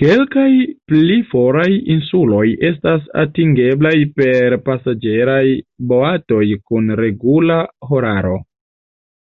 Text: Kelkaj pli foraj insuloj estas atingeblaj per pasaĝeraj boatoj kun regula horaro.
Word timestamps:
Kelkaj 0.00 0.48
pli 0.90 1.14
foraj 1.30 1.68
insuloj 1.94 2.42
estas 2.70 3.06
atingeblaj 3.22 3.94
per 4.20 4.56
pasaĝeraj 4.66 5.42
boatoj 5.94 6.42
kun 6.72 6.92
regula 7.02 7.56
horaro. 7.92 8.36